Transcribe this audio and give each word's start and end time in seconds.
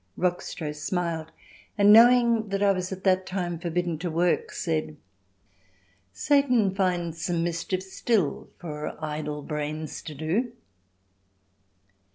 Rockstro 0.17 0.73
smiled, 0.73 1.31
and 1.77 1.93
knowing 1.93 2.47
that 2.49 2.63
I 2.63 2.71
was 2.71 2.91
at 2.91 3.03
the 3.03 3.17
time 3.17 3.59
forbidden 3.59 3.99
to 3.99 4.09
work, 4.09 4.51
said: 4.51 4.97
"Satan 6.11 6.73
finds 6.73 7.21
some 7.21 7.43
mischief 7.43 7.83
still 7.83 8.49
for 8.57 8.97
idle 8.99 9.43
brains 9.43 10.01
to 10.01 10.15
do." 10.15 10.53